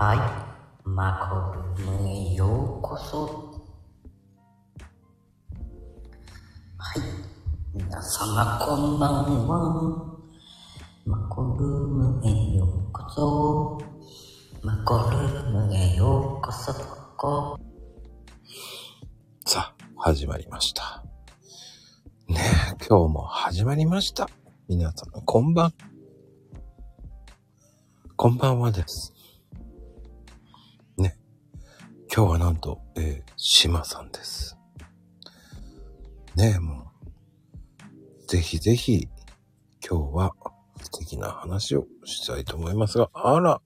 [0.00, 0.88] はい。
[0.88, 3.62] マコルームへようこそ。
[6.78, 7.02] はい。
[7.74, 10.16] 皆様こんばんは。
[11.04, 13.78] マコルームへようこそ。
[14.62, 16.72] マコルームへようこそ。
[17.18, 17.58] こ
[19.44, 21.04] さあ、始まりました。
[22.26, 24.30] ねえ、今日も始まりました。
[24.66, 25.74] 皆さん、こんばん。
[28.16, 29.12] こんばんはです。
[32.12, 34.58] 今日はなんと、えー、島さんです。
[36.34, 36.90] ねえ、も
[38.24, 38.26] う。
[38.26, 39.06] ぜひぜひ、
[39.88, 40.32] 今日は
[40.82, 43.62] 素敵な話をしたいと思いますが、あら、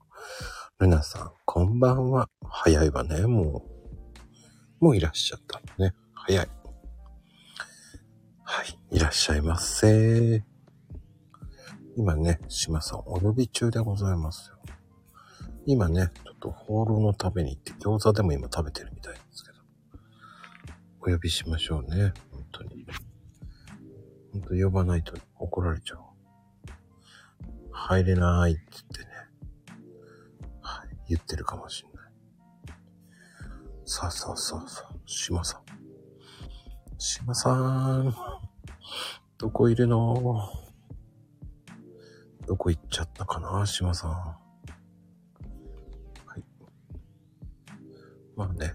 [0.78, 2.28] ルナさん、こんばんは。
[2.46, 3.64] 早いわね、も
[4.80, 4.84] う。
[4.84, 5.94] もういらっしゃったのね。
[6.12, 6.48] 早い。
[8.42, 8.78] はい。
[8.90, 10.44] いらっしゃいませ。
[11.96, 14.73] 今ね、島さんお呼び中でございますよ。
[15.66, 19.56] 今ね、ちょっとホールの食べに行って餃子でも今食べてるみたいですけど。
[21.00, 22.12] お呼びしましょうね。
[22.30, 22.86] 本当に。
[24.32, 25.98] 本当呼ばないと怒られちゃう。
[27.70, 29.06] 入れないって言ってね。
[30.60, 30.88] はい。
[31.08, 32.10] 言ってるかもしれない。
[33.86, 35.62] さあさあさあさあ、島さん。
[36.98, 38.14] 島さん。
[39.38, 40.48] どこいるの？
[42.46, 44.43] どこ行っちゃったかな島さん。
[48.36, 48.74] まあね。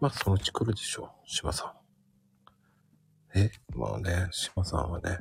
[0.00, 1.74] まあそのうち来るでしょう、島さ
[3.34, 3.38] ん。
[3.38, 5.18] え、まあね、島さんはね、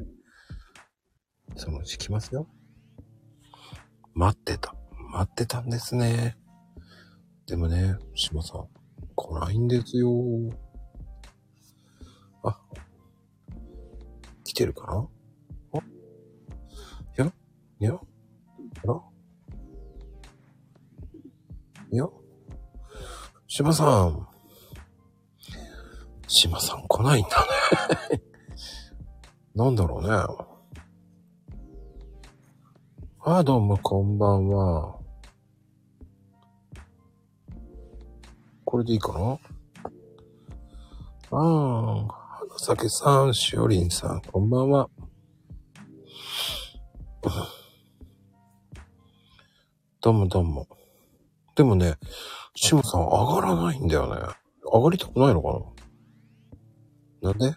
[1.56, 2.48] そのうち来ますよ。
[4.14, 4.76] 待ってた。
[5.12, 6.38] 待ってたんですね。
[7.46, 8.68] でもね、島さん、
[9.16, 10.10] 来ないんですよ。
[12.44, 12.60] あ、
[14.44, 15.08] 来てるかな？
[15.74, 15.78] あ？
[15.80, 15.82] い
[17.18, 17.34] や？
[17.80, 17.94] いや？
[17.94, 19.02] あら
[21.92, 22.08] いや？
[23.58, 24.28] 島さん。
[26.28, 27.48] 島さん来ないんだ
[28.12, 28.22] ね。
[29.56, 30.10] なんだろうね。
[33.24, 35.00] あ、どうもこんばんは。
[38.66, 39.40] これでいいかな？
[41.32, 44.90] ああ、花咲さん、しおりんさん、こんばんは。
[50.02, 50.68] どうもどうも。
[51.56, 51.98] でもね、
[52.56, 54.22] しもさん上がらないんだよね。
[54.64, 55.60] 上がりたくないのか
[57.22, 57.32] な？
[57.32, 57.56] なんで？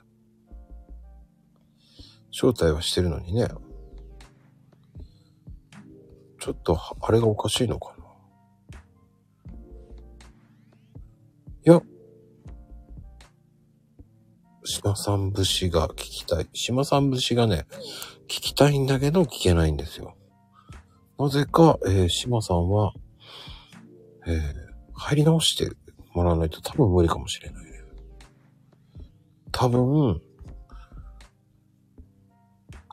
[2.31, 3.49] 招待はしてるのにね。
[6.41, 8.05] ちょっと、あれがおかしいのかな？
[11.67, 11.83] いや、
[14.65, 16.49] 島さん節が聞きたい。
[16.53, 17.67] 島さん節がね、
[18.25, 20.17] 聞きたいんだけど聞けないんですよ。
[21.19, 22.93] なぜか、えー、島さんは、
[24.27, 24.68] えー、
[24.99, 25.71] 入り直して
[26.13, 27.71] もらわないと多分無理かもしれないね。
[29.53, 30.21] 多分、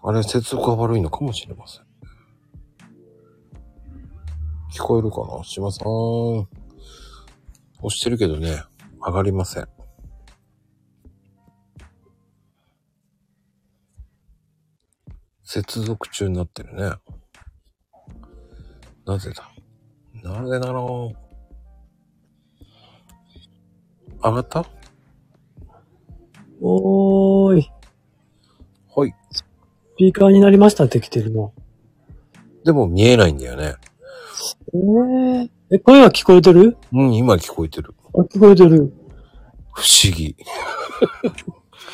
[0.04, 1.82] あれ、接続が悪いのかもしれません。
[4.72, 5.44] 聞こえるかな？
[5.44, 5.88] 島さん。
[5.88, 6.48] 押
[7.90, 8.64] してるけどね、
[9.06, 9.68] 上がりません。
[15.44, 16.92] 接続中になってるね。
[19.06, 19.50] なぜだ？
[20.24, 21.25] なぜだろう？
[24.25, 24.66] 上がった？
[26.59, 27.72] おーい。
[28.96, 29.13] はい。
[29.31, 29.46] ス
[29.97, 31.53] ピーカーになりましたって来てるの。
[32.63, 33.75] でも見えないんだよね。
[34.74, 36.75] えー、え、声は聞こえてる？
[36.91, 37.94] うん、今聞こえてる。
[38.16, 38.91] あ、聞こえてる。
[39.74, 40.36] 不思議。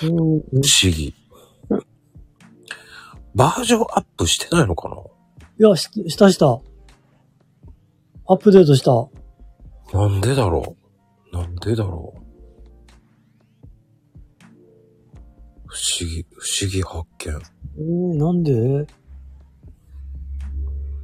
[0.04, 0.42] うん、不思
[0.84, 1.14] 議。
[3.36, 4.96] バージョンアップしてないのかな？
[4.96, 6.48] いや、し、したした。
[6.48, 6.60] ア
[8.34, 9.98] ップデートした。
[9.98, 10.78] なんでだろ
[11.34, 11.36] う？
[11.36, 12.21] なんでだろう？
[15.72, 17.32] 不思議、不思議発見。
[17.78, 18.86] えー、なんで？